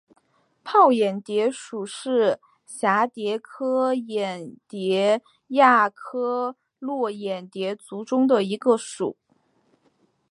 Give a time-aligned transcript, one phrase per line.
[0.63, 9.15] 泡眼蝶属是蛱蝶科眼蝶亚科络眼蝶族中的一个属。